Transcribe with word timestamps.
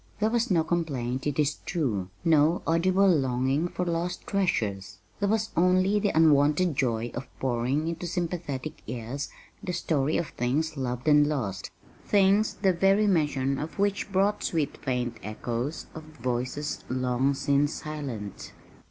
There 0.19 0.31
was 0.31 0.49
no 0.49 0.63
complaint, 0.63 1.27
it 1.27 1.37
is 1.37 1.57
true, 1.63 2.09
no 2.25 2.63
audible 2.65 3.07
longing 3.07 3.67
for 3.67 3.85
lost 3.85 4.25
treasures. 4.25 4.97
There 5.19 5.29
was 5.29 5.51
only 5.55 5.99
the 5.99 6.09
unwonted 6.09 6.75
joy 6.75 7.11
of 7.13 7.27
pouring 7.39 7.87
into 7.87 8.07
sympathetic 8.07 8.81
ears 8.87 9.29
the 9.61 9.73
story 9.73 10.17
of 10.17 10.29
things 10.29 10.75
loved 10.75 11.07
and 11.07 11.27
lost 11.27 11.69
things 12.03 12.55
the 12.63 12.73
very 12.73 13.05
mention 13.05 13.59
of 13.59 13.77
which 13.77 14.11
brought 14.11 14.43
sweet 14.43 14.75
faint 14.77 15.17
echoes 15.21 15.85
of 15.93 16.01
voices 16.05 16.83
long 16.89 17.35
since 17.35 17.71
silent. 17.73 18.53